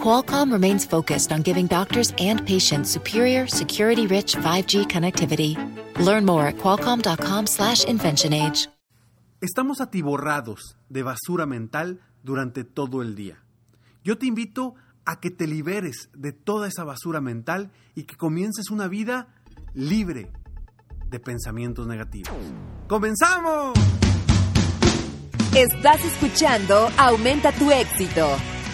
Qualcomm 0.00 0.52
remains 0.52 0.86
focused 0.86 1.32
on 1.32 1.42
giving 1.42 1.66
doctors 1.66 2.14
and 2.18 2.46
patients 2.46 2.90
superior, 2.90 3.48
security-rich 3.48 4.36
5G 4.36 4.86
connectivity. 4.86 5.56
Learn 5.98 6.24
more 6.24 6.46
at 6.46 6.56
qualcomm.com/inventionage. 6.58 8.68
Estamos 9.42 9.80
atiborrados 9.80 10.76
de 10.88 11.02
basura 11.02 11.44
mental 11.44 12.00
durante 12.22 12.64
todo 12.64 13.02
el 13.02 13.14
día. 13.14 13.42
Yo 14.02 14.16
te 14.16 14.24
invito 14.26 14.74
a 15.04 15.20
que 15.20 15.30
te 15.30 15.46
liberes 15.46 16.08
de 16.14 16.32
toda 16.32 16.68
esa 16.68 16.84
basura 16.84 17.20
mental 17.20 17.70
y 17.94 18.04
que 18.04 18.16
comiences 18.16 18.70
una 18.70 18.88
vida 18.88 19.28
libre 19.74 20.30
de 21.08 21.20
pensamientos 21.20 21.86
negativos. 21.86 22.32
¡Comenzamos! 22.88 23.74
Estás 25.54 26.04
escuchando 26.04 26.88
Aumenta 26.98 27.52
tu 27.52 27.70
éxito, 27.70 28.26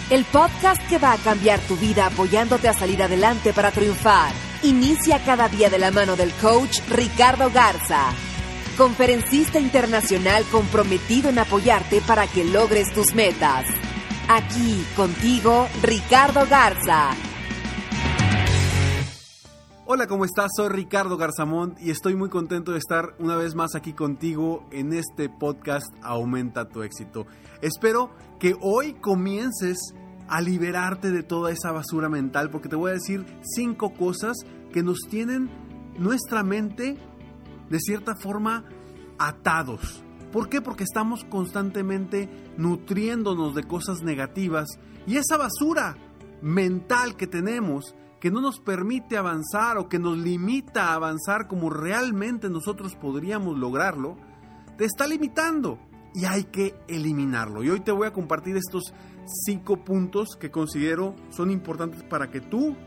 el 0.09 0.25
podcast 0.25 0.81
que 0.87 0.97
va 0.97 1.13
a 1.13 1.17
cambiar 1.17 1.59
tu 1.61 1.75
vida 1.77 2.07
apoyándote 2.07 2.67
a 2.67 2.73
salir 2.73 3.01
adelante 3.01 3.53
para 3.53 3.71
triunfar. 3.71 4.31
Inicia 4.63 5.19
cada 5.19 5.49
día 5.49 5.69
de 5.69 5.79
la 5.79 5.91
mano 5.91 6.15
del 6.15 6.31
coach 6.33 6.79
Ricardo 6.89 7.49
Garza, 7.51 8.13
conferencista 8.77 9.59
internacional 9.59 10.43
comprometido 10.51 11.29
en 11.29 11.39
apoyarte 11.39 12.01
para 12.01 12.27
que 12.27 12.43
logres 12.45 12.93
tus 12.93 13.13
metas. 13.13 13.65
Aquí 14.27 14.85
contigo, 14.95 15.67
Ricardo 15.81 16.45
Garza. 16.49 17.11
Hola, 19.85 20.07
¿cómo 20.07 20.23
estás? 20.23 20.49
Soy 20.55 20.69
Ricardo 20.69 21.17
Garzamont 21.17 21.77
y 21.81 21.89
estoy 21.89 22.15
muy 22.15 22.29
contento 22.29 22.71
de 22.71 22.77
estar 22.77 23.15
una 23.19 23.35
vez 23.35 23.53
más 23.53 23.75
aquí 23.75 23.91
contigo 23.91 24.65
en 24.71 24.93
este 24.93 25.27
podcast 25.27 25.93
Aumenta 26.01 26.69
tu 26.69 26.83
éxito. 26.83 27.27
Espero 27.61 28.09
que 28.39 28.55
hoy 28.61 28.93
comiences 28.93 29.77
a 30.29 30.39
liberarte 30.39 31.11
de 31.11 31.21
toda 31.21 31.51
esa 31.51 31.73
basura 31.73 32.07
mental 32.07 32.49
porque 32.49 32.69
te 32.69 32.77
voy 32.77 32.91
a 32.91 32.93
decir 32.93 33.25
cinco 33.41 33.93
cosas 33.93 34.37
que 34.71 34.83
nos 34.83 34.99
tienen 35.09 35.49
nuestra 35.99 36.43
mente 36.43 36.97
de 37.69 37.79
cierta 37.81 38.15
forma 38.15 38.63
atados. 39.19 40.01
¿Por 40.31 40.47
qué? 40.47 40.61
Porque 40.61 40.85
estamos 40.85 41.25
constantemente 41.25 42.29
nutriéndonos 42.55 43.53
de 43.53 43.63
cosas 43.63 44.01
negativas 44.01 44.69
y 45.05 45.17
esa 45.17 45.35
basura 45.35 45.97
mental 46.41 47.17
que 47.17 47.27
tenemos 47.27 47.93
que 48.23 48.31
no 48.31 48.39
nos 48.39 48.61
permite 48.61 49.17
avanzar 49.17 49.77
o 49.77 49.89
que 49.89 49.99
nos 49.99 50.17
limita 50.17 50.85
a 50.85 50.93
avanzar 50.93 51.49
como 51.49 51.69
realmente 51.69 52.49
nosotros 52.49 52.95
podríamos 52.95 53.59
lograrlo, 53.59 54.15
te 54.77 54.85
está 54.85 55.05
limitando 55.07 55.77
y 56.15 56.23
hay 56.23 56.45
que 56.45 56.73
eliminarlo. 56.87 57.65
Y 57.65 57.69
hoy 57.69 57.81
te 57.81 57.91
voy 57.91 58.07
a 58.07 58.13
compartir 58.13 58.55
estos 58.55 58.93
cinco 59.45 59.83
puntos 59.83 60.37
que 60.39 60.51
considero 60.51 61.17
son 61.31 61.51
importantes 61.51 62.01
para 62.03 62.31
que 62.31 62.39
tú 62.39 62.77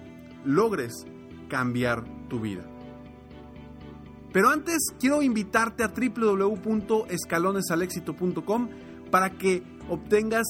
logres 0.47 1.05
cambiar 1.51 2.07
tu 2.31 2.41
vida. 2.41 2.65
Pero 4.33 4.49
antes 4.49 4.87
quiero 4.99 5.21
invitarte 5.21 5.85
a 5.85 5.89
www.escalonesalexito.com 5.89 8.69
para 9.11 9.37
que 9.37 9.63
obtengas 9.91 10.47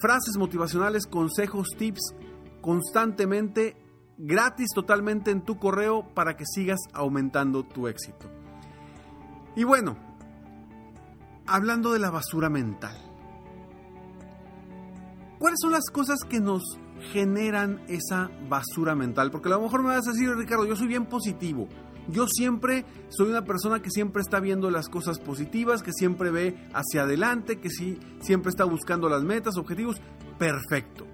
frases 0.00 0.36
motivacionales, 0.36 1.06
consejos, 1.06 1.68
tips 1.78 2.12
constantemente 2.60 3.85
gratis 4.18 4.68
totalmente 4.74 5.30
en 5.30 5.42
tu 5.42 5.58
correo 5.58 6.08
para 6.14 6.36
que 6.36 6.44
sigas 6.46 6.80
aumentando 6.92 7.64
tu 7.64 7.88
éxito. 7.88 8.30
Y 9.54 9.64
bueno, 9.64 9.96
hablando 11.46 11.92
de 11.92 11.98
la 11.98 12.10
basura 12.10 12.48
mental, 12.50 12.96
¿cuáles 15.38 15.58
son 15.60 15.72
las 15.72 15.90
cosas 15.90 16.18
que 16.28 16.40
nos 16.40 16.78
generan 17.12 17.82
esa 17.88 18.30
basura 18.48 18.94
mental? 18.94 19.30
Porque 19.30 19.48
a 19.48 19.52
lo 19.52 19.62
mejor 19.62 19.82
me 19.82 19.88
vas 19.88 20.08
a 20.08 20.12
decir, 20.12 20.30
Ricardo, 20.34 20.66
yo 20.66 20.76
soy 20.76 20.88
bien 20.88 21.06
positivo. 21.06 21.68
Yo 22.08 22.26
siempre 22.28 22.84
soy 23.08 23.30
una 23.30 23.44
persona 23.44 23.82
que 23.82 23.90
siempre 23.90 24.22
está 24.22 24.38
viendo 24.38 24.70
las 24.70 24.88
cosas 24.88 25.18
positivas, 25.18 25.82
que 25.82 25.92
siempre 25.92 26.30
ve 26.30 26.68
hacia 26.72 27.02
adelante, 27.02 27.58
que 27.58 27.68
sí, 27.68 27.98
siempre 28.20 28.50
está 28.50 28.64
buscando 28.64 29.08
las 29.08 29.24
metas, 29.24 29.56
objetivos. 29.56 30.00
Perfecto. 30.38 31.04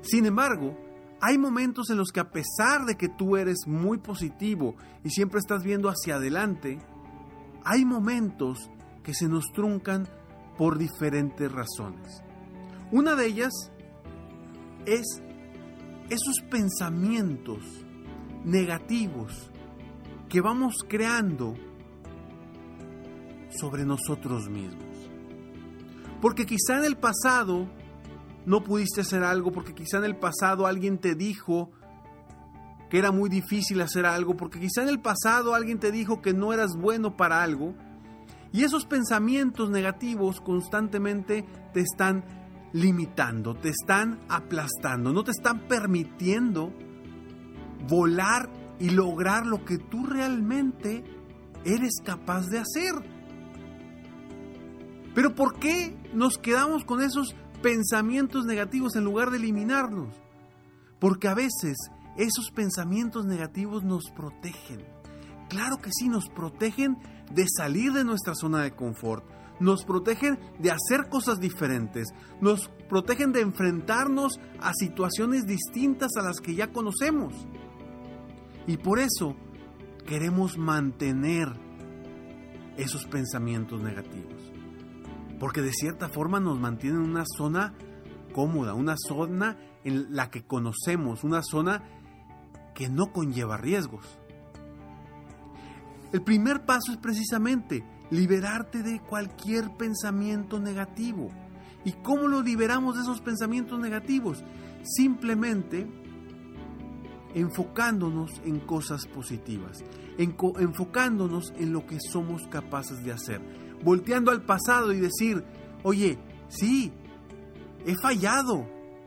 Sin 0.00 0.24
embargo, 0.24 0.78
hay 1.20 1.38
momentos 1.38 1.90
en 1.90 1.98
los 1.98 2.10
que 2.12 2.20
a 2.20 2.30
pesar 2.30 2.86
de 2.86 2.96
que 2.96 3.08
tú 3.08 3.36
eres 3.36 3.66
muy 3.66 3.98
positivo 3.98 4.76
y 5.04 5.10
siempre 5.10 5.38
estás 5.38 5.62
viendo 5.62 5.88
hacia 5.88 6.16
adelante, 6.16 6.78
hay 7.64 7.84
momentos 7.84 8.70
que 9.02 9.14
se 9.14 9.28
nos 9.28 9.52
truncan 9.52 10.08
por 10.56 10.78
diferentes 10.78 11.50
razones. 11.50 12.22
Una 12.90 13.14
de 13.14 13.26
ellas 13.26 13.52
es 14.86 15.22
esos 16.08 16.40
pensamientos 16.50 17.62
negativos 18.44 19.50
que 20.28 20.40
vamos 20.40 20.84
creando 20.88 21.54
sobre 23.50 23.84
nosotros 23.84 24.48
mismos. 24.48 25.10
Porque 26.20 26.46
quizá 26.46 26.78
en 26.78 26.84
el 26.84 26.96
pasado 26.96 27.68
no 28.46 28.62
pudiste 28.64 29.02
hacer 29.02 29.22
algo 29.22 29.52
porque 29.52 29.74
quizá 29.74 29.98
en 29.98 30.04
el 30.04 30.16
pasado 30.16 30.66
alguien 30.66 30.98
te 30.98 31.14
dijo 31.14 31.70
que 32.90 32.98
era 32.98 33.12
muy 33.12 33.30
difícil 33.30 33.80
hacer 33.80 34.04
algo, 34.04 34.36
porque 34.36 34.58
quizá 34.58 34.82
en 34.82 34.88
el 34.88 35.00
pasado 35.00 35.54
alguien 35.54 35.78
te 35.78 35.92
dijo 35.92 36.20
que 36.20 36.34
no 36.34 36.52
eras 36.52 36.76
bueno 36.76 37.16
para 37.16 37.42
algo, 37.42 37.74
y 38.52 38.64
esos 38.64 38.84
pensamientos 38.84 39.70
negativos 39.70 40.40
constantemente 40.40 41.46
te 41.72 41.80
están 41.80 42.24
limitando, 42.72 43.54
te 43.54 43.68
están 43.68 44.20
aplastando, 44.28 45.12
no 45.12 45.22
te 45.22 45.30
están 45.30 45.68
permitiendo 45.68 46.72
volar 47.88 48.50
y 48.80 48.90
lograr 48.90 49.46
lo 49.46 49.64
que 49.64 49.78
tú 49.78 50.04
realmente 50.04 51.04
eres 51.64 51.92
capaz 52.04 52.46
de 52.48 52.58
hacer. 52.58 52.94
Pero 55.14 55.34
¿por 55.34 55.58
qué 55.60 55.96
nos 56.12 56.38
quedamos 56.38 56.84
con 56.84 57.02
esos 57.02 57.36
pensamientos 57.62 58.44
negativos 58.44 58.96
en 58.96 59.04
lugar 59.04 59.30
de 59.30 59.38
eliminarlos. 59.38 60.14
Porque 60.98 61.28
a 61.28 61.34
veces 61.34 61.76
esos 62.16 62.50
pensamientos 62.50 63.24
negativos 63.24 63.84
nos 63.84 64.10
protegen. 64.10 64.84
Claro 65.48 65.78
que 65.78 65.90
sí, 65.92 66.08
nos 66.08 66.28
protegen 66.28 66.96
de 67.32 67.46
salir 67.48 67.92
de 67.92 68.04
nuestra 68.04 68.34
zona 68.34 68.62
de 68.62 68.72
confort. 68.72 69.24
Nos 69.58 69.84
protegen 69.84 70.38
de 70.58 70.70
hacer 70.70 71.08
cosas 71.08 71.38
diferentes. 71.38 72.08
Nos 72.40 72.68
protegen 72.88 73.32
de 73.32 73.40
enfrentarnos 73.40 74.40
a 74.60 74.72
situaciones 74.74 75.46
distintas 75.46 76.10
a 76.18 76.22
las 76.22 76.40
que 76.40 76.54
ya 76.54 76.72
conocemos. 76.72 77.34
Y 78.66 78.76
por 78.76 78.98
eso 78.98 79.36
queremos 80.06 80.56
mantener 80.56 81.48
esos 82.76 83.04
pensamientos 83.06 83.82
negativos 83.82 84.49
porque 85.40 85.62
de 85.62 85.72
cierta 85.72 86.10
forma 86.10 86.38
nos 86.38 86.60
mantiene 86.60 86.98
en 86.98 87.10
una 87.10 87.24
zona 87.24 87.72
cómoda, 88.32 88.74
una 88.74 88.94
zona 88.96 89.56
en 89.82 90.14
la 90.14 90.30
que 90.30 90.44
conocemos, 90.44 91.24
una 91.24 91.42
zona 91.42 91.82
que 92.74 92.90
no 92.90 93.10
conlleva 93.10 93.56
riesgos. 93.56 94.06
El 96.12 96.22
primer 96.22 96.66
paso 96.66 96.92
es 96.92 96.98
precisamente 96.98 97.82
liberarte 98.10 98.82
de 98.82 99.00
cualquier 99.00 99.70
pensamiento 99.76 100.60
negativo. 100.60 101.30
¿Y 101.84 101.92
cómo 101.92 102.28
lo 102.28 102.42
liberamos 102.42 102.96
de 102.96 103.02
esos 103.02 103.22
pensamientos 103.22 103.80
negativos? 103.80 104.44
Simplemente 104.82 105.86
enfocándonos 107.34 108.42
en 108.44 108.60
cosas 108.60 109.06
positivas, 109.06 109.82
enfocándonos 110.18 111.54
en 111.56 111.72
lo 111.72 111.86
que 111.86 111.98
somos 112.00 112.46
capaces 112.48 113.02
de 113.04 113.12
hacer 113.12 113.69
volteando 113.82 114.30
al 114.30 114.42
pasado 114.42 114.92
y 114.92 115.00
decir, 115.00 115.44
oye, 115.82 116.18
sí, 116.48 116.92
he 117.86 117.94
fallado, 118.00 118.66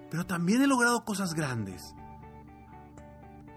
pero 0.10 0.26
también 0.26 0.62
he 0.62 0.68
logrado 0.68 1.04
cosas 1.04 1.34
grandes 1.34 1.82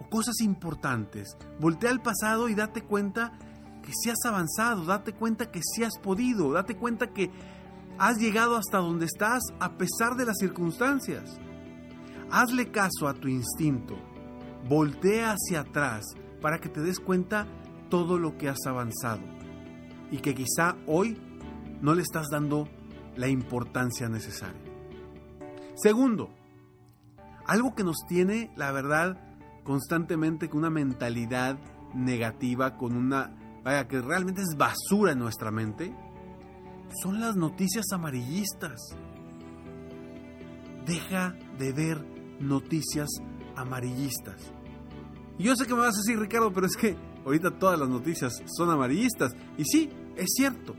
o 0.01 0.09
cosas 0.09 0.41
importantes. 0.41 1.37
Voltea 1.61 1.91
al 1.91 2.03
pasado 2.03 2.49
y 2.49 2.55
date 2.55 2.83
cuenta 2.83 3.33
que 3.83 3.93
sí 3.93 4.11
has 4.11 4.25
avanzado, 4.25 4.85
date 4.85 5.13
cuenta 5.13 5.51
que 5.51 5.61
sí 5.63 5.85
has 5.85 5.99
podido, 5.99 6.53
date 6.53 6.77
cuenta 6.77 7.09
que 7.09 7.31
has 7.99 8.19
llegado 8.19 8.57
hasta 8.57 8.79
donde 8.79 9.07
estás 9.07 9.41
a 9.61 9.73
pesar 9.79 10.17
de 10.17 10.27
las 10.27 10.37
circunstancias. 10.39 11.39
Hazle 12.31 12.71
caso 12.73 13.07
a 13.07 13.15
tu 13.15 13.29
instinto, 13.29 13.97
voltea 14.69 15.33
hacia 15.33 15.61
atrás 15.61 16.05
para 16.43 16.59
que 16.59 16.69
te 16.69 16.81
des 16.81 16.99
cuenta 16.99 17.47
todo 17.89 18.19
lo 18.19 18.37
que 18.37 18.49
has 18.49 18.67
avanzado 18.67 19.36
y 20.11 20.19
que 20.19 20.35
quizá 20.35 20.77
hoy 20.87 21.19
no 21.81 21.95
le 21.95 22.03
estás 22.03 22.27
dando 22.31 22.69
la 23.17 23.29
importancia 23.29 24.09
necesaria. 24.09 24.61
Segundo, 25.75 26.31
algo 27.47 27.75
que 27.75 27.85
nos 27.85 27.99
tiene, 28.09 28.51
la 28.57 28.73
verdad, 28.73 29.21
constantemente 29.63 30.49
con 30.49 30.61
una 30.61 30.71
mentalidad 30.71 31.59
negativa, 31.95 32.77
con 32.77 32.97
una, 32.97 33.61
vaya, 33.63 33.87
que 33.89 34.01
realmente 34.01 34.43
es 34.43 34.57
basura 34.57 35.13
en 35.13 35.19
nuestra 35.19 35.51
mente, 35.51 35.95
son 37.03 37.21
las 37.21 37.37
noticias 37.37 37.87
amarillistas. 37.93 38.81
Deja 40.87 41.35
de 41.59 41.73
ver 41.73 42.07
noticias 42.41 43.09
amarillistas. 43.57 44.53
Y 45.39 45.45
yo 45.45 45.57
sé 45.57 45.67
que 45.67 45.75
me 45.75 45.81
vas 45.81 45.97
a 45.97 46.03
decir, 46.05 46.19
Ricardo, 46.19 46.53
pero 46.53 46.67
es 46.67 46.77
que 46.77 46.97
ahorita 47.27 47.59
todas 47.59 47.79
las 47.79 47.89
noticias 47.89 48.43
son 48.47 48.71
amarillistas. 48.71 49.33
Y 49.59 49.65
sí, 49.65 49.91
es 50.17 50.29
cierto. 50.35 50.75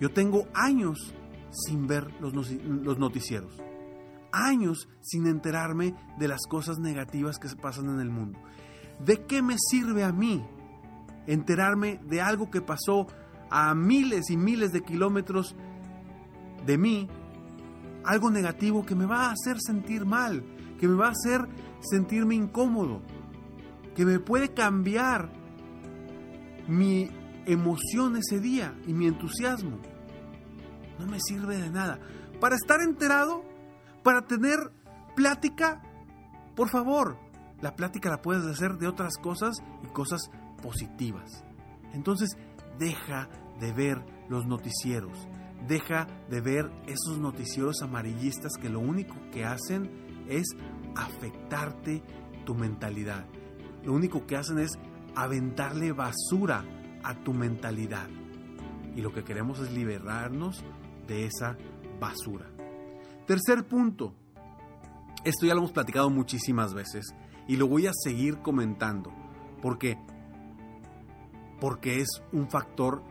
Yo 0.00 0.12
tengo 0.12 0.48
años 0.52 1.14
sin 1.50 1.86
ver 1.86 2.12
los, 2.20 2.34
los 2.34 2.98
noticieros. 2.98 3.56
Años 4.32 4.88
sin 5.00 5.28
enterarme 5.28 5.94
de 6.18 6.26
las 6.28 6.46
cosas 6.48 6.78
negativas 6.80 7.38
que 7.38 7.48
se 7.48 7.56
pasan 7.56 7.88
en 7.88 8.00
el 8.00 8.10
mundo. 8.10 8.40
¿De 9.04 9.24
qué 9.24 9.40
me 9.40 9.56
sirve 9.56 10.02
a 10.02 10.12
mí 10.12 10.44
enterarme 11.26 12.00
de 12.04 12.20
algo 12.20 12.50
que 12.50 12.60
pasó 12.60 13.06
a 13.48 13.72
miles 13.74 14.30
y 14.30 14.36
miles 14.36 14.72
de 14.72 14.82
kilómetros 14.82 15.54
de 16.66 16.76
mí? 16.76 17.08
Algo 18.04 18.30
negativo 18.30 18.84
que 18.84 18.96
me 18.96 19.06
va 19.06 19.28
a 19.28 19.32
hacer 19.32 19.58
sentir 19.60 20.04
mal, 20.04 20.44
que 20.80 20.88
me 20.88 20.96
va 20.96 21.06
a 21.06 21.12
hacer 21.12 21.48
sentirme 21.80 22.34
incómodo, 22.34 23.00
que 23.94 24.04
me 24.04 24.18
puede 24.18 24.52
cambiar 24.52 25.43
mi 26.68 27.10
emoción 27.46 28.16
ese 28.16 28.40
día 28.40 28.74
y 28.86 28.92
mi 28.92 29.06
entusiasmo. 29.06 29.78
No 30.98 31.06
me 31.06 31.18
sirve 31.20 31.58
de 31.58 31.70
nada. 31.70 31.98
Para 32.40 32.56
estar 32.56 32.80
enterado, 32.80 33.44
para 34.02 34.26
tener 34.26 34.58
plática, 35.14 35.82
por 36.54 36.68
favor, 36.68 37.18
la 37.60 37.74
plática 37.74 38.10
la 38.10 38.22
puedes 38.22 38.44
hacer 38.44 38.78
de 38.78 38.88
otras 38.88 39.16
cosas 39.18 39.56
y 39.82 39.86
cosas 39.88 40.30
positivas. 40.62 41.44
Entonces, 41.92 42.36
deja 42.78 43.28
de 43.60 43.72
ver 43.72 44.04
los 44.28 44.46
noticieros. 44.46 45.28
Deja 45.66 46.06
de 46.28 46.40
ver 46.40 46.70
esos 46.86 47.18
noticieros 47.18 47.80
amarillistas 47.82 48.52
que 48.60 48.68
lo 48.68 48.80
único 48.80 49.14
que 49.32 49.44
hacen 49.44 50.26
es 50.28 50.44
afectarte 50.94 52.02
tu 52.44 52.54
mentalidad. 52.54 53.24
Lo 53.82 53.92
único 53.92 54.26
que 54.26 54.36
hacen 54.36 54.58
es 54.58 54.78
aventarle 55.14 55.92
basura 55.92 56.64
a 57.02 57.14
tu 57.22 57.32
mentalidad. 57.32 58.08
Y 58.96 59.00
lo 59.00 59.12
que 59.12 59.24
queremos 59.24 59.60
es 59.60 59.72
liberarnos 59.72 60.64
de 61.06 61.26
esa 61.26 61.56
basura. 62.00 62.50
Tercer 63.26 63.66
punto. 63.66 64.14
Esto 65.24 65.46
ya 65.46 65.54
lo 65.54 65.60
hemos 65.60 65.72
platicado 65.72 66.10
muchísimas 66.10 66.74
veces 66.74 67.14
y 67.48 67.56
lo 67.56 67.66
voy 67.66 67.86
a 67.86 67.92
seguir 67.94 68.38
comentando 68.38 69.12
porque 69.62 69.98
porque 71.60 72.00
es 72.00 72.08
un 72.32 72.50
factor 72.50 73.02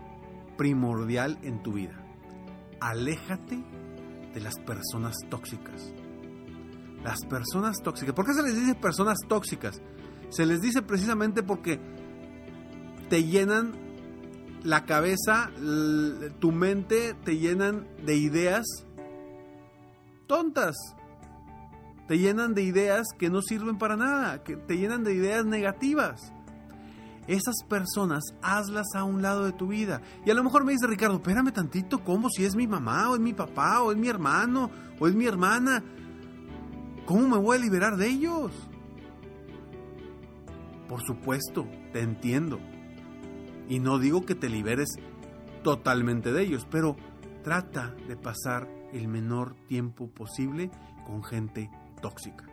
primordial 0.58 1.40
en 1.42 1.64
tu 1.64 1.74
vida. 1.74 2.00
Aléjate 2.80 3.64
de 4.34 4.40
las 4.42 4.60
personas 4.60 5.16
tóxicas. 5.30 5.92
Las 7.04 7.26
personas 7.26 7.78
tóxicas. 7.82 8.14
¿Por 8.14 8.26
qué 8.26 8.34
se 8.34 8.44
les 8.44 8.56
dice 8.56 8.76
personas 8.76 9.18
tóxicas? 9.28 9.82
Se 10.30 10.46
les 10.46 10.62
dice 10.62 10.82
precisamente 10.82 11.42
porque 11.42 11.80
te 13.14 13.26
llenan 13.26 13.74
la 14.64 14.86
cabeza, 14.86 15.52
tu 16.40 16.52
mente, 16.52 17.14
te 17.24 17.38
llenan 17.38 17.88
de 18.04 18.18
ideas 18.18 18.66
tontas. 20.26 20.76
Te 22.08 22.18
llenan 22.18 22.56
de 22.56 22.64
ideas 22.64 23.06
que 23.20 23.30
no 23.30 23.44
sirven 23.44 23.78
para 23.78 23.98
nada, 23.98 24.42
que 24.42 24.58
te 24.58 24.80
llenan 24.80 25.04
de 25.04 25.14
ideas 25.14 25.46
negativas. 25.46 26.34
Esas 27.28 27.58
personas, 27.70 28.24
hazlas 28.42 28.88
a 28.96 29.04
un 29.04 29.22
lado 29.22 29.46
de 29.46 29.52
tu 29.52 29.68
vida. 29.68 30.02
Y 30.26 30.32
a 30.32 30.34
lo 30.34 30.44
mejor 30.44 30.66
me 30.66 30.72
dice 30.72 30.88
Ricardo, 30.88 31.18
espérame 31.18 31.54
tantito, 31.54 32.04
¿cómo? 32.04 32.32
Si 32.32 32.44
es 32.44 32.56
mi 32.56 32.66
mamá, 32.66 33.12
o 33.12 33.14
es 33.14 33.22
mi 33.22 33.34
papá, 33.34 33.84
o 33.84 33.92
es 33.92 33.98
mi 34.00 34.08
hermano, 34.08 34.72
o 35.00 35.08
es 35.08 35.14
mi 35.14 35.28
hermana. 35.28 35.84
¿Cómo 37.06 37.28
me 37.28 37.38
voy 37.38 37.58
a 37.58 37.62
liberar 37.62 37.96
de 37.96 38.08
ellos? 38.08 38.52
Por 40.90 41.04
supuesto, 41.04 41.68
te 41.92 42.00
entiendo. 42.00 42.60
Y 43.70 43.80
no 43.80 44.00
digo 44.00 44.26
que 44.26 44.36
te 44.36 44.50
liberes 44.50 44.96
totalmente 45.64 46.32
de 46.34 46.44
ellos, 46.44 46.68
pero 46.70 46.96
trata 47.44 47.96
de 48.08 48.16
pasar 48.16 48.68
el 48.92 49.08
menor 49.08 49.56
tiempo 49.68 50.08
posible 50.08 50.70
con 51.06 51.24
gente 51.24 51.70
tóxica. 52.02 52.46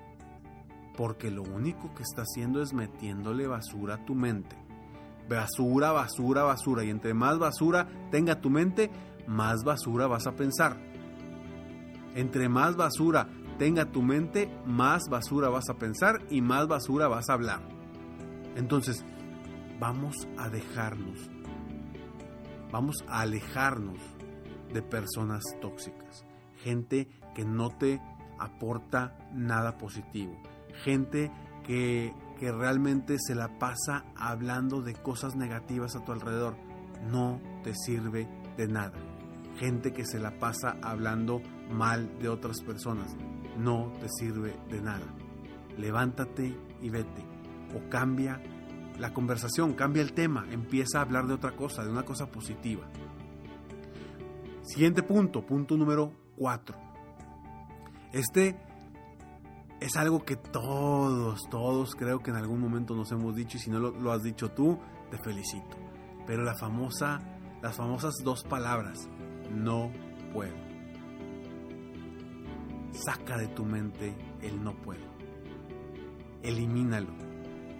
Porque 0.96 1.30
lo 1.30 1.42
único 1.42 1.94
que 1.94 2.02
está 2.02 2.22
haciendo 2.22 2.62
es 2.62 2.72
metiéndole 2.72 3.46
basura 3.46 3.94
a 3.94 4.04
tu 4.04 4.14
mente. 4.14 4.56
Basura, 5.28 5.92
basura, 5.92 6.42
basura. 6.42 6.84
Y 6.84 6.90
entre 6.90 7.14
más 7.14 7.38
basura 7.38 7.88
tenga 8.10 8.40
tu 8.40 8.50
mente, 8.50 8.90
más 9.26 9.62
basura 9.64 10.06
vas 10.06 10.26
a 10.26 10.32
pensar. 10.32 10.76
Entre 12.14 12.48
más 12.48 12.76
basura 12.76 13.28
tenga 13.58 13.86
tu 13.86 14.02
mente, 14.02 14.50
más 14.66 15.02
basura 15.08 15.48
vas 15.48 15.68
a 15.68 15.74
pensar 15.74 16.22
y 16.30 16.40
más 16.42 16.66
basura 16.66 17.08
vas 17.08 17.28
a 17.30 17.34
hablar. 17.34 17.60
Entonces, 18.56 19.04
vamos 19.80 20.14
a 20.36 20.50
dejarnos, 20.50 21.30
vamos 22.70 22.96
a 23.08 23.22
alejarnos 23.22 23.98
de 24.72 24.82
personas 24.82 25.42
tóxicas, 25.62 26.26
gente 26.62 27.08
que 27.34 27.46
no 27.46 27.70
te 27.70 27.98
aporta 28.38 29.16
nada 29.32 29.78
positivo, 29.78 30.38
gente 30.84 31.32
que, 31.64 32.14
que 32.38 32.52
realmente 32.52 33.16
se 33.18 33.34
la 33.34 33.58
pasa 33.58 34.04
hablando 34.16 34.82
de 34.82 34.92
cosas 34.94 35.34
negativas 35.34 35.96
a 35.96 36.04
tu 36.04 36.12
alrededor, 36.12 36.56
no 37.10 37.40
te 37.64 37.74
sirve 37.74 38.28
de 38.58 38.68
nada. 38.68 38.98
Gente 39.56 39.92
que 39.92 40.04
se 40.04 40.18
la 40.18 40.38
pasa 40.38 40.76
hablando 40.82 41.40
mal 41.70 42.18
de 42.18 42.28
otras 42.28 42.60
personas, 42.62 43.16
no 43.58 43.92
te 44.00 44.08
sirve 44.08 44.54
de 44.68 44.80
nada. 44.80 45.06
Levántate 45.78 46.54
y 46.82 46.90
vete 46.90 47.24
o 47.74 47.88
cambia 47.88 48.40
la 49.00 49.14
conversación, 49.14 49.72
cambia 49.72 50.02
el 50.02 50.12
tema, 50.12 50.46
empieza 50.50 50.98
a 50.98 51.02
hablar 51.02 51.26
de 51.26 51.32
otra 51.32 51.56
cosa, 51.56 51.82
de 51.82 51.90
una 51.90 52.04
cosa 52.04 52.26
positiva. 52.26 52.86
Siguiente 54.62 55.02
punto, 55.02 55.44
punto 55.44 55.76
número 55.76 56.12
4. 56.36 56.76
Este 58.12 58.56
es 59.80 59.96
algo 59.96 60.24
que 60.24 60.36
todos, 60.36 61.48
todos 61.48 61.94
creo 61.94 62.20
que 62.20 62.30
en 62.30 62.36
algún 62.36 62.60
momento 62.60 62.94
nos 62.94 63.10
hemos 63.10 63.34
dicho 63.34 63.56
y 63.56 63.60
si 63.60 63.70
no 63.70 63.78
lo, 63.78 63.90
lo 63.92 64.12
has 64.12 64.22
dicho 64.22 64.50
tú, 64.50 64.78
te 65.10 65.16
felicito. 65.16 65.78
Pero 66.26 66.44
la 66.44 66.54
famosa, 66.54 67.20
las 67.62 67.76
famosas 67.76 68.16
dos 68.22 68.44
palabras, 68.44 69.08
no 69.50 69.90
puedo. 70.34 70.54
Saca 72.92 73.38
de 73.38 73.48
tu 73.48 73.64
mente 73.64 74.14
el 74.42 74.62
no 74.62 74.74
puedo. 74.74 75.08
Elimínalo 76.42 77.29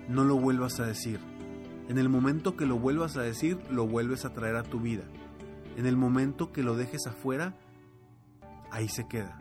no 0.09 0.25
lo 0.25 0.37
vuelvas 0.37 0.81
a 0.81 0.87
decir. 0.87 1.21
En 1.89 1.99
el 1.99 2.09
momento 2.09 2.57
que 2.57 2.67
lo 2.67 2.79
vuelvas 2.79 3.17
a 3.17 3.23
decir, 3.23 3.59
lo 3.71 3.87
vuelves 3.87 4.25
a 4.25 4.33
traer 4.33 4.57
a 4.57 4.63
tu 4.63 4.81
vida. 4.81 5.05
En 5.77 5.87
el 5.87 5.97
momento 5.97 6.53
que 6.53 6.63
lo 6.63 6.77
dejes 6.77 7.07
afuera, 7.07 7.57
ahí 8.71 8.89
se 8.89 9.09
queda. 9.09 9.39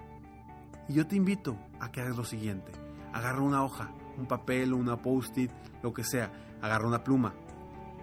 Y 0.88 0.94
yo 0.94 1.06
te 1.06 1.16
invito 1.16 1.58
a 1.80 1.92
que 1.92 2.01
hagas 2.01 2.18
lo 2.18 2.24
siguiente. 2.24 2.72
Agarra 3.13 3.42
una 3.42 3.63
hoja, 3.63 3.92
un 4.18 4.28
papel, 4.28 4.74
una 4.74 4.98
post-it, 4.98 5.51
lo 5.84 5.94
que 5.94 6.04
sea. 6.04 6.32
Agarra 6.62 6.88
una 6.88 7.04
pluma 7.04 7.34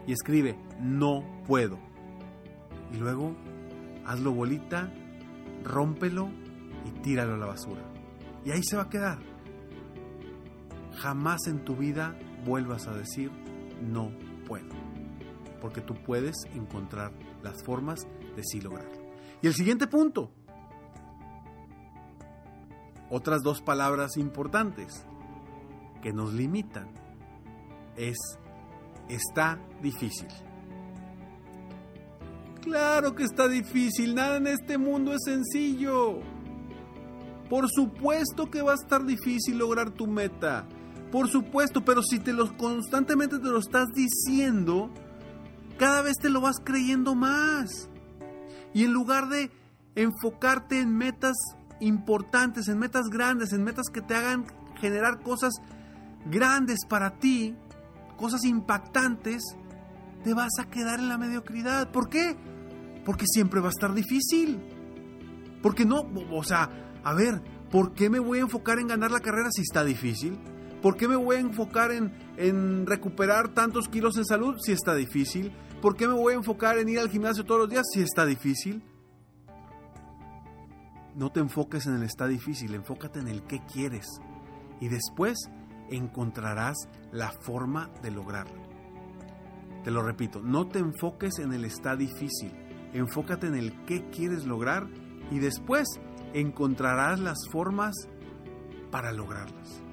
y 0.07 0.13
escribe, 0.13 0.57
no 0.81 1.25
puedo. 1.47 1.79
Y 2.93 2.97
luego, 2.97 3.35
hazlo 4.05 4.33
bolita, 4.33 4.93
rómpelo 5.65 6.31
y 6.85 6.91
tíralo 7.01 7.35
a 7.35 7.39
la 7.39 7.47
basura. 7.47 7.83
Y 8.45 8.53
ahí 8.53 8.63
se 8.63 8.77
va 8.77 8.85
a 8.85 8.89
quedar. 8.89 9.19
Jamás 10.99 11.47
en 11.49 11.65
tu 11.65 11.75
vida 11.77 12.17
vuelvas 12.47 12.87
a 12.87 12.95
decir 12.95 13.31
no 13.83 14.11
puedo. 14.47 14.75
Porque 15.61 15.81
tú 15.81 15.95
puedes 15.95 16.37
encontrar 16.55 17.13
las 17.43 17.63
formas 17.65 18.07
de 18.37 18.43
sí 18.45 18.61
lograrlo. 18.61 19.05
Y 19.43 19.47
el 19.49 19.55
siguiente 19.55 19.87
punto. 19.87 20.31
Otras 23.11 23.43
dos 23.43 23.61
palabras 23.61 24.17
importantes 24.17 25.05
que 26.03 26.13
nos 26.13 26.33
limitan 26.33 26.89
es 27.97 28.17
está 29.09 29.59
difícil. 29.83 30.29
Claro 32.63 33.15
que 33.15 33.23
está 33.23 33.47
difícil, 33.47 34.15
nada 34.15 34.39
en 34.39 34.49
este 34.49 34.77
mundo 34.77 35.13
es 35.13 35.21
sencillo. 35.25 36.19
Por 37.49 37.71
supuesto 37.71 38.51
que 38.51 38.61
va 38.61 38.73
a 38.73 38.75
estar 38.75 39.05
difícil 39.05 39.59
lograr 39.59 39.93
tu 39.93 40.09
meta. 40.09 40.67
Por 41.11 41.29
supuesto, 41.29 41.85
pero 41.85 42.03
si 42.03 42.19
te 42.19 42.33
lo 42.33 42.57
constantemente 42.57 43.39
te 43.39 43.49
lo 43.49 43.59
estás 43.59 43.89
diciendo, 43.95 44.91
cada 45.79 46.03
vez 46.03 46.17
te 46.19 46.31
lo 46.31 46.41
vas 46.41 46.57
creyendo 46.63 47.15
más. 47.15 47.89
Y 48.75 48.85
en 48.85 48.93
lugar 48.93 49.29
de 49.29 49.51
enfocarte 49.95 50.81
en 50.81 50.97
metas 50.97 51.37
importantes, 51.81 52.69
en 52.69 52.79
metas 52.79 53.07
grandes, 53.09 53.53
en 53.53 53.63
metas 53.63 53.87
que 53.93 54.03
te 54.03 54.15
hagan 54.15 54.47
generar 54.81 55.21
cosas 55.23 55.55
grandes 56.27 56.81
para 56.89 57.19
ti, 57.19 57.55
cosas 58.17 58.45
impactantes, 58.45 59.43
te 60.25 60.35
vas 60.35 60.59
a 60.59 60.65
quedar 60.65 60.99
en 60.99 61.09
la 61.09 61.19
mediocridad. 61.19 61.91
¿Por 61.93 62.09
qué? 62.09 62.37
Porque 63.05 63.27
siempre 63.27 63.61
va 63.61 63.69
a 63.69 63.71
estar 63.71 63.95
difícil. 63.95 64.61
Porque 65.63 65.85
no, 65.85 66.03
o 66.33 66.43
sea, 66.43 66.69
a 67.05 67.15
ver, 67.15 67.41
¿por 67.71 67.95
qué 67.95 68.11
me 68.11 68.19
voy 68.19 68.39
a 68.39 68.43
enfocar 68.43 68.79
en 68.79 68.89
ganar 68.89 69.11
la 69.11 69.21
carrera 69.21 69.51
si 69.51 69.63
está 69.63 69.85
difícil? 69.85 70.39
¿Por 70.83 70.97
qué 70.97 71.09
me 71.09 71.17
voy 71.17 71.37
a 71.37 71.41
enfocar 71.41 71.91
en, 71.91 72.13
en 72.37 72.87
recuperar 72.87 73.55
tantos 73.55 73.89
kilos 73.89 74.17
en 74.17 74.25
salud 74.25 74.57
si 74.63 74.73
está 74.73 74.95
difícil? 74.95 75.53
¿Por 75.81 75.97
qué 75.97 76.07
me 76.07 76.15
voy 76.15 76.35
a 76.35 76.37
enfocar 76.37 76.79
en 76.79 76.89
ir 76.89 76.99
al 76.99 77.11
gimnasio 77.11 77.45
todos 77.45 77.63
los 77.63 77.71
días 77.71 77.85
si 77.93 78.03
está 78.03 78.25
difícil? 78.25 78.83
No 81.15 81.33
te 81.33 81.41
enfoques 81.41 81.87
en 81.87 81.95
el 81.95 82.03
está 82.03 82.27
difícil, 82.27 82.75
enfócate 82.75 83.21
en 83.21 83.29
el 83.29 83.43
qué 83.45 83.63
quieres. 83.73 84.07
Y 84.81 84.89
después 84.89 85.39
encontrarás 85.91 86.77
la 87.11 87.31
forma 87.31 87.91
de 88.03 88.11
lograrlo. 88.11 88.63
Te 89.83 89.91
lo 89.91 90.03
repito, 90.03 90.43
no 90.43 90.67
te 90.67 90.79
enfoques 90.79 91.39
en 91.39 91.53
el 91.53 91.65
está 91.65 91.97
difícil, 91.97 92.53
enfócate 92.93 93.47
en 93.47 93.55
el 93.55 93.85
qué 93.85 94.11
quieres 94.11 94.45
lograr 94.45 94.89
y 95.31 95.39
después 95.39 95.87
encontrarás 96.35 97.21
las 97.21 97.39
formas 97.51 97.95
para 98.91 99.13
lograrlas. 99.13 99.86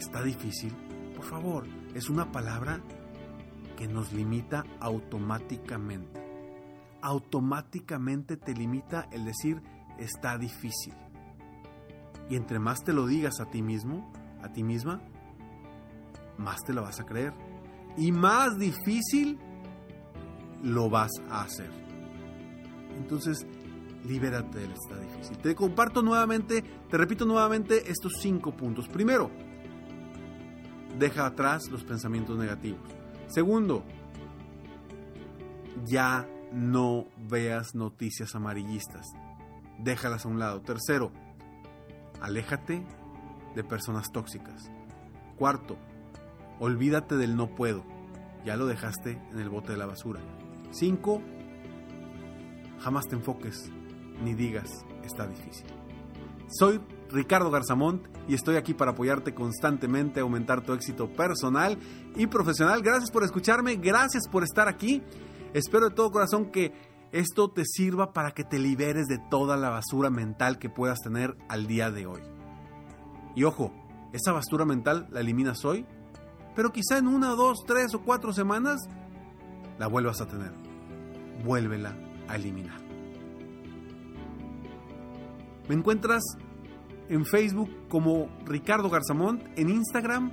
¿Está 0.00 0.22
difícil? 0.22 0.72
Por 1.14 1.26
favor, 1.26 1.66
es 1.94 2.08
una 2.08 2.32
palabra 2.32 2.80
que 3.76 3.86
nos 3.86 4.14
limita 4.14 4.64
automáticamente. 4.80 6.18
Automáticamente 7.02 8.38
te 8.38 8.54
limita 8.54 9.10
el 9.12 9.26
decir 9.26 9.60
está 9.98 10.38
difícil. 10.38 10.94
Y 12.30 12.36
entre 12.36 12.58
más 12.58 12.82
te 12.82 12.94
lo 12.94 13.06
digas 13.06 13.40
a 13.40 13.50
ti 13.50 13.60
mismo, 13.60 14.10
a 14.42 14.50
ti 14.50 14.62
misma, 14.62 15.02
más 16.38 16.64
te 16.64 16.72
lo 16.72 16.80
vas 16.80 16.98
a 16.98 17.04
creer. 17.04 17.34
Y 17.98 18.10
más 18.10 18.58
difícil 18.58 19.38
lo 20.62 20.88
vas 20.88 21.10
a 21.28 21.42
hacer. 21.42 21.70
Entonces, 22.96 23.46
libérate 24.04 24.60
del 24.60 24.72
está 24.72 24.98
difícil. 24.98 25.36
Te 25.36 25.54
comparto 25.54 26.00
nuevamente, 26.00 26.62
te 26.88 26.96
repito 26.96 27.26
nuevamente 27.26 27.90
estos 27.90 28.14
cinco 28.18 28.56
puntos. 28.56 28.88
Primero, 28.88 29.49
deja 31.00 31.26
atrás 31.26 31.68
los 31.70 31.82
pensamientos 31.82 32.38
negativos. 32.38 32.88
Segundo, 33.26 33.82
ya 35.84 36.28
no 36.52 37.06
veas 37.28 37.74
noticias 37.74 38.34
amarillistas. 38.34 39.06
Déjalas 39.78 40.26
a 40.26 40.28
un 40.28 40.38
lado. 40.38 40.60
Tercero, 40.60 41.10
aléjate 42.20 42.84
de 43.54 43.64
personas 43.64 44.12
tóxicas. 44.12 44.70
Cuarto, 45.36 45.78
olvídate 46.60 47.16
del 47.16 47.34
no 47.34 47.54
puedo. 47.54 47.82
Ya 48.44 48.56
lo 48.56 48.66
dejaste 48.66 49.12
en 49.32 49.38
el 49.38 49.48
bote 49.48 49.72
de 49.72 49.78
la 49.78 49.86
basura. 49.86 50.20
Cinco, 50.70 51.22
jamás 52.80 53.08
te 53.08 53.16
enfoques 53.16 53.70
ni 54.22 54.34
digas 54.34 54.84
está 55.02 55.26
difícil. 55.26 55.66
Soy 56.48 56.80
Ricardo 57.12 57.50
Garzamont 57.50 58.06
y 58.28 58.34
estoy 58.34 58.56
aquí 58.56 58.74
para 58.74 58.92
apoyarte 58.92 59.34
constantemente 59.34 60.20
aumentar 60.20 60.62
tu 60.62 60.72
éxito 60.72 61.08
personal 61.08 61.78
y 62.16 62.26
profesional. 62.26 62.82
Gracias 62.82 63.10
por 63.10 63.24
escucharme, 63.24 63.76
gracias 63.76 64.28
por 64.28 64.44
estar 64.44 64.68
aquí. 64.68 65.02
Espero 65.52 65.88
de 65.88 65.94
todo 65.94 66.10
corazón 66.10 66.50
que 66.50 66.72
esto 67.12 67.50
te 67.50 67.64
sirva 67.64 68.12
para 68.12 68.30
que 68.32 68.44
te 68.44 68.58
liberes 68.58 69.06
de 69.06 69.18
toda 69.18 69.56
la 69.56 69.70
basura 69.70 70.10
mental 70.10 70.58
que 70.58 70.70
puedas 70.70 71.00
tener 71.00 71.36
al 71.48 71.66
día 71.66 71.90
de 71.90 72.06
hoy. 72.06 72.20
Y 73.34 73.44
ojo, 73.44 73.72
esa 74.12 74.32
basura 74.32 74.64
mental 74.64 75.08
la 75.10 75.20
eliminas 75.20 75.64
hoy, 75.64 75.86
pero 76.54 76.72
quizá 76.72 76.98
en 76.98 77.08
una, 77.08 77.30
dos, 77.30 77.64
tres 77.66 77.94
o 77.94 78.02
cuatro 78.02 78.32
semanas 78.32 78.80
la 79.78 79.86
vuelvas 79.86 80.20
a 80.20 80.26
tener. 80.26 80.52
Vuélvela 81.44 81.96
a 82.28 82.36
eliminar. 82.36 82.80
Me 85.68 85.74
encuentras 85.74 86.22
en 87.10 87.26
Facebook 87.26 87.88
como 87.88 88.28
Ricardo 88.46 88.88
Garzamont, 88.88 89.42
en 89.58 89.68
Instagram 89.68 90.30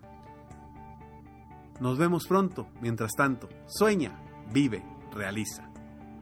Nos 1.79 1.97
vemos 1.97 2.27
pronto. 2.27 2.67
Mientras 2.81 3.13
tanto, 3.13 3.47
sueña, 3.67 4.21
vive, 4.51 4.83
realiza. 5.13 5.71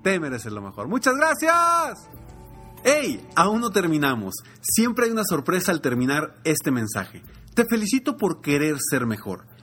Te 0.03 0.19
mereces 0.19 0.51
lo 0.51 0.61
mejor. 0.61 0.87
Muchas 0.87 1.15
gracias. 1.15 2.07
¡Hey! 2.83 3.25
Aún 3.35 3.61
no 3.61 3.69
terminamos. 3.69 4.35
Siempre 4.61 5.05
hay 5.05 5.11
una 5.11 5.23
sorpresa 5.23 5.71
al 5.71 5.81
terminar 5.81 6.35
este 6.43 6.71
mensaje. 6.71 7.23
Te 7.53 7.65
felicito 7.65 8.17
por 8.17 8.41
querer 8.41 8.77
ser 8.79 9.05
mejor. 9.05 9.47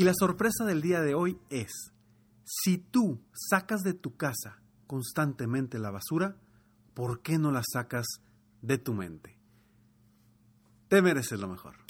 Y 0.00 0.04
la 0.04 0.14
sorpresa 0.18 0.64
del 0.64 0.80
día 0.80 1.02
de 1.02 1.14
hoy 1.14 1.38
es, 1.50 1.92
si 2.42 2.78
tú 2.78 3.20
sacas 3.34 3.82
de 3.82 3.92
tu 3.92 4.16
casa 4.16 4.62
constantemente 4.86 5.78
la 5.78 5.90
basura, 5.90 6.38
¿por 6.94 7.20
qué 7.20 7.36
no 7.36 7.50
la 7.50 7.62
sacas 7.70 8.06
de 8.62 8.78
tu 8.78 8.94
mente? 8.94 9.38
Te 10.88 11.02
mereces 11.02 11.38
lo 11.38 11.48
mejor. 11.48 11.89